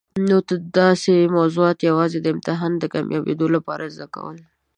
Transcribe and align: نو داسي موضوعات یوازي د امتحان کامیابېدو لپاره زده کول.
نو 0.29 0.37
داسي 0.77 1.17
موضوعات 1.37 1.77
یوازي 1.89 2.19
د 2.21 2.27
امتحان 2.35 2.73
کامیابېدو 2.93 3.45
لپاره 3.55 3.83
زده 3.95 4.07
کول. 4.15 4.37